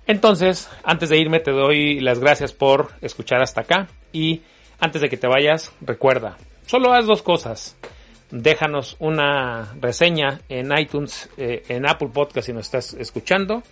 Entonces, 0.07 0.69
antes 0.83 1.09
de 1.09 1.17
irme 1.17 1.39
te 1.39 1.51
doy 1.51 1.99
las 1.99 2.19
gracias 2.19 2.51
por 2.51 2.91
escuchar 3.01 3.41
hasta 3.41 3.61
acá 3.61 3.87
y 4.11 4.41
antes 4.79 5.01
de 5.01 5.09
que 5.09 5.17
te 5.17 5.27
vayas, 5.27 5.71
recuerda, 5.81 6.37
solo 6.65 6.93
haz 6.93 7.05
dos 7.05 7.21
cosas 7.21 7.77
déjanos 8.31 8.95
una 8.99 9.73
reseña 9.79 10.41
en 10.49 10.77
iTunes, 10.77 11.29
eh, 11.37 11.63
en 11.69 11.87
Apple 11.87 12.09
Podcast 12.13 12.47
si 12.47 12.53
nos 12.53 12.65
estás 12.65 12.93
escuchando. 12.93 13.63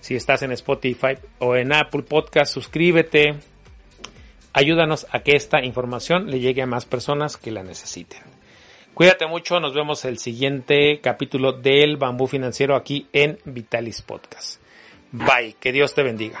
Si 0.00 0.14
estás 0.14 0.42
en 0.42 0.52
Spotify 0.52 1.18
o 1.38 1.56
en 1.56 1.72
Apple 1.72 2.02
Podcast, 2.02 2.52
suscríbete. 2.52 3.34
Ayúdanos 4.52 5.06
a 5.10 5.20
que 5.20 5.36
esta 5.36 5.62
información 5.62 6.30
le 6.30 6.40
llegue 6.40 6.62
a 6.62 6.66
más 6.66 6.84
personas 6.86 7.36
que 7.36 7.50
la 7.50 7.62
necesiten. 7.62 8.20
Cuídate 8.94 9.26
mucho, 9.26 9.60
nos 9.60 9.74
vemos 9.74 10.06
el 10.06 10.18
siguiente 10.18 11.00
capítulo 11.02 11.52
del 11.52 11.98
Bambú 11.98 12.26
Financiero 12.26 12.74
aquí 12.74 13.06
en 13.12 13.38
Vitalis 13.44 14.00
Podcast. 14.00 14.60
Bye, 15.12 15.56
que 15.60 15.72
Dios 15.72 15.94
te 15.94 16.02
bendiga. 16.02 16.40